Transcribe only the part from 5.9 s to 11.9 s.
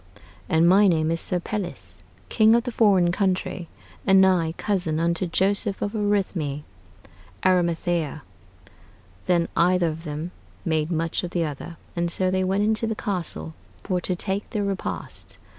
Arithmy" [Arimathea]. Then either of them made much of the other,